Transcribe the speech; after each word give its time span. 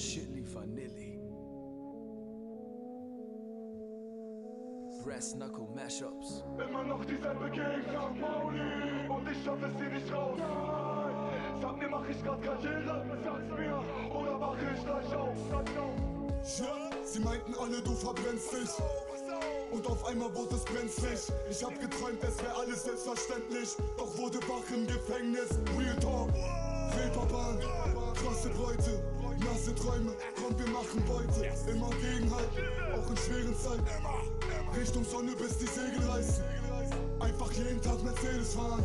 Chili 0.00 0.42
Vanilli. 0.42 1.20
Brass 5.04 5.34
Knuckle 5.34 5.68
Mashups. 5.74 6.42
Immer 6.56 6.84
noch 6.84 7.04
dieselbe 7.04 7.50
Gegend, 7.50 7.84
St. 7.84 8.20
Pauli 8.20 8.60
Und 9.08 9.30
ich 9.30 9.44
schaff 9.44 9.58
es 9.62 9.76
hier 9.78 9.90
nicht 9.90 10.10
raus 10.10 10.38
Nein. 10.38 11.60
Sag 11.60 11.76
mir, 11.76 11.88
mach 11.90 12.08
ich 12.08 12.24
grad 12.24 12.42
Karriere? 12.42 13.04
Sag's 13.22 13.58
mir, 13.58 13.84
oder 14.10 14.38
mach 14.38 14.56
ich 14.56 14.84
gleich 14.84 15.14
auf? 15.14 15.36
Ja, 16.58 16.90
sie 17.04 17.20
meinten 17.20 17.54
alle, 17.60 17.82
du 17.82 17.92
verbrennst 17.92 18.52
dich 18.52 18.70
und 19.72 19.86
auf 19.86 20.04
einmal 20.06 20.34
wurde 20.34 20.56
es 20.56 20.64
brenzlig 20.64 21.20
Ich 21.48 21.62
hab 21.62 21.78
geträumt, 21.78 22.18
es 22.24 22.42
wär 22.42 22.56
alles 22.56 22.82
selbstverständlich 22.82 23.76
Doch 23.96 24.18
wurde 24.18 24.38
wach 24.48 24.68
im 24.74 24.84
Gefängnis 24.86 25.50
Real 25.78 25.96
Talk, 26.00 26.30
Reeperbahn 26.96 27.60
Krasse 27.60 27.90
Bräute, 27.94 28.39
nasse 29.70 29.74
Träume. 29.74 30.12
Komm, 30.36 30.58
wir 30.58 30.68
machen 30.68 31.02
Beute 31.06 31.70
Immer 31.70 31.90
Gegenhalt, 32.00 32.48
auch 32.94 33.10
in 33.10 33.16
schweren 33.16 33.56
Zeiten. 33.56 33.84
Richtung 34.78 35.04
Sonne, 35.04 35.32
bis 35.36 35.58
die 35.58 35.66
Segel 35.66 36.08
reißen. 36.08 36.44
Einfach 37.20 37.52
jeden 37.52 37.80
Tag 37.82 38.02
Mercedes 38.02 38.54
fahren. 38.54 38.84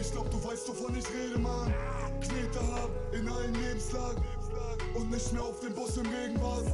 Ich 0.00 0.12
glaub, 0.12 0.30
du 0.30 0.42
weißt, 0.44 0.68
wovon 0.68 0.96
ich 0.96 1.04
rede, 1.08 1.38
Mann. 1.38 1.72
Knete 2.20 2.60
haben 2.60 2.92
in 3.12 3.28
allen 3.28 3.54
Lebenslagen. 3.54 4.22
Und 4.94 5.10
nicht 5.10 5.32
mehr 5.32 5.42
auf 5.42 5.60
dem 5.60 5.74
Bus 5.74 5.96
im 5.96 6.06
Regen 6.06 6.40
warten 6.40 6.72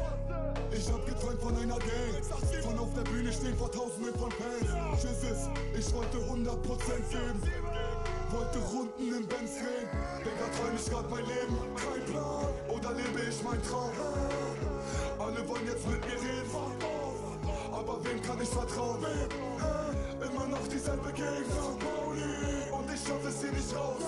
ich 0.76 0.90
hab 0.90 1.06
geträumt 1.06 1.40
von 1.40 1.56
einer 1.56 1.78
Gang. 1.78 2.62
Von 2.62 2.78
auf 2.78 2.92
der 2.94 3.02
Bühne 3.02 3.32
stehen 3.32 3.56
vor 3.56 3.70
tausenden 3.70 4.14
von 4.14 4.30
Fans. 4.32 5.00
Tschüsses, 5.00 5.48
ich 5.78 5.92
wollte 5.94 6.18
100% 6.18 6.50
geben. 7.10 7.42
Wollte 8.30 8.58
Runden 8.58 9.14
im 9.14 9.26
Benz 9.26 9.54
drehen. 9.54 9.88
Digga, 10.20 10.46
träum 10.56 10.74
ich 10.76 10.90
grad 10.90 11.10
mein 11.10 11.24
Leben 11.26 11.56
mein 13.44 13.62
Traum. 13.62 13.92
Alle 15.18 15.48
wollen 15.48 15.66
jetzt 15.66 15.86
mit 15.86 16.00
mir 16.00 16.14
reden. 16.14 16.50
Aber 17.72 18.04
wem 18.04 18.22
kann 18.22 18.40
ich 18.40 18.48
vertrauen? 18.48 19.04
Immer 20.20 20.46
noch 20.46 20.66
dieselbe 20.68 21.12
Gegend 21.12 21.52
Und 22.72 22.94
ich 22.94 23.00
schaff 23.06 23.24
es 23.28 23.40
hier 23.40 23.52
nicht 23.52 23.76
raus. 23.76 24.02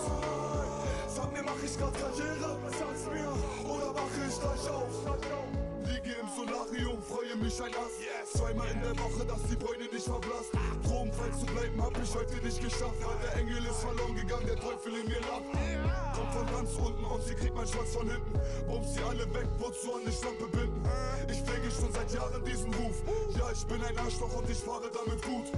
Sag 1.08 1.32
mir, 1.32 1.42
mach 1.42 1.62
ich 1.62 1.78
grad 1.78 1.92
Karriere? 1.94 2.56
Sag's 2.70 3.04
mir, 3.12 3.32
oder 3.68 3.92
mach 3.92 4.14
ich 4.26 4.40
gleich 4.40 4.70
auf? 4.70 4.94
Liege 5.84 6.16
im 6.20 6.28
Solarium, 6.34 7.02
freue 7.02 7.36
mich 7.36 7.62
ein 7.62 7.72
Ast. 7.74 8.36
Zweimal 8.36 8.68
in 8.70 8.80
der 8.82 8.98
Woche, 8.98 9.24
dass 9.26 9.42
die 9.44 9.56
Bräune 9.56 9.86
nicht 9.92 10.04
verblasst. 10.04 10.52
Drogenfrei 10.84 11.30
zu 11.38 11.46
bleiben, 11.46 11.82
hab 11.82 11.96
ich 12.02 12.14
heute 12.14 12.36
nicht 12.44 12.60
geschafft. 12.62 13.00
Weil 13.04 13.18
der 13.22 13.36
Engel 13.36 13.64
ist 13.66 13.80
verloren 13.80 14.14
gegangen, 14.14 14.46
der 14.46 14.56
Teufel 14.56 14.94
in 14.94 15.06
mir 15.06 15.20
lacht 15.20 15.44
und 17.66 17.72
sie 17.72 17.78
kriegt 17.78 17.80
mein 17.82 17.84
Schwanz 17.84 17.94
von 17.94 18.08
hinten. 18.08 18.40
Bums 18.66 18.94
sie 18.94 19.02
alle 19.02 19.26
weg, 19.34 19.48
wozu 19.58 19.94
an 19.94 20.02
die 20.06 20.12
Schlampe 20.12 20.46
binden? 20.48 20.82
Ich 21.30 21.42
pflege 21.42 21.70
schon 21.70 21.92
seit 21.92 22.12
Jahren 22.12 22.44
diesen 22.44 22.72
Ruf. 22.74 23.02
Ja, 23.38 23.50
ich 23.52 23.64
bin 23.66 23.82
ein 23.82 23.98
Arschloch 23.98 24.34
und 24.36 24.50
ich 24.50 24.58
fahre 24.58 24.90
damit 24.90 25.22
gut. 25.22 25.52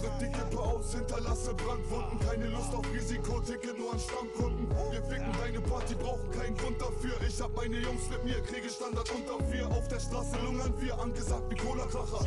Drück 0.00 0.18
die 0.20 0.30
Kippe 0.30 0.58
aus, 0.58 0.94
hinterlasse 0.94 1.54
Brandwunden. 1.54 2.18
Keine 2.20 2.48
Lust 2.48 2.74
auf 2.74 2.84
Risiko, 2.92 3.40
ticke 3.40 3.74
nur 3.78 3.92
an 3.92 4.00
Stammkunden. 4.00 4.68
Wir 4.90 5.02
ficken 5.02 5.32
deine 5.38 5.60
Party, 5.60 5.94
brauchen 5.94 6.30
keinen 6.30 6.56
Grund 6.56 6.80
dafür. 6.80 7.14
Ich 7.26 7.40
hab 7.40 7.54
meine 7.54 7.78
Jungs 7.78 8.08
mit 8.10 8.24
mir, 8.24 8.40
kriege 8.42 8.68
Standard 8.68 9.08
unter 9.10 9.44
vier. 9.50 9.66
Auf 9.68 9.88
der 9.88 10.00
Straße 10.00 10.36
lungern 10.44 10.74
wir, 10.78 10.98
angesagt 10.98 11.50
wie 11.50 11.56
Cola-Kracher 11.56 12.24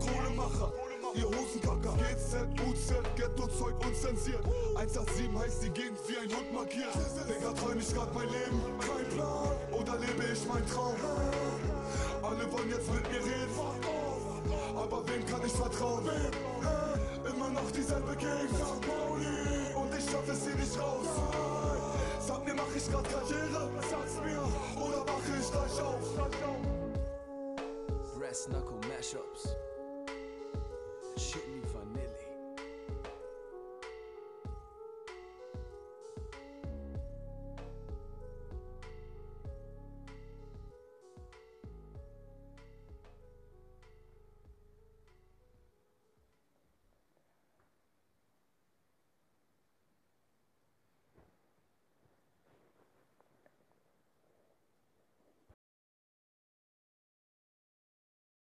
Kohlemacher 0.00 0.72
Ihr 1.16 1.24
Hosenkacker. 1.24 1.96
GZ, 1.96 2.44
UZ, 2.68 2.92
Ghetto-Zeug 3.16 3.74
unzensiert. 3.86 4.44
187 4.74 5.32
heißt 5.34 5.62
die 5.62 5.70
Gegend 5.70 5.98
wie 6.08 6.18
ein 6.18 6.28
Hund 6.28 6.45
markiert 6.66 7.28
Digga, 7.28 7.52
träum 7.52 7.78
ich 7.78 7.94
grad 7.94 8.14
mein 8.14 8.28
Leben 8.28 8.60
Kein 8.80 9.08
Plan, 9.14 9.56
oder 9.72 9.98
lebe 9.98 10.32
ich 10.32 10.46
mein 10.46 10.66
Traum 10.66 10.96
Alle 12.22 12.52
wollen 12.52 12.70
jetzt 12.70 12.92
mit 12.92 13.02
mir 13.10 13.24
reden 13.24 13.54
Aber 14.76 15.08
wem 15.08 15.26
kann 15.26 15.40
ich 15.44 15.52
vertrauen? 15.52 16.08
Immer 17.24 17.50
noch 17.50 17.70
dieselbe 17.70 18.16
Gegend 18.16 18.60
Und 19.74 19.98
ich 19.98 20.10
schaff 20.10 20.28
es 20.28 20.44
hier 20.44 20.54
nicht 20.54 20.78
raus 20.78 21.06
Sag 22.20 22.44
mir, 22.44 22.54
mach 22.54 22.74
ich 22.74 22.90
grad 22.90 23.08
Karriere? 23.08 23.70
Sag's 23.90 24.20
mir, 24.24 24.42
oder 24.82 25.04
mach 25.06 25.38
ich 25.38 25.50
gleich 25.50 25.80
auf? 25.80 25.96
Brass 28.18 28.46
Knuckle 28.46 28.80
Mashups. 28.88 29.54
Chili 31.16 31.55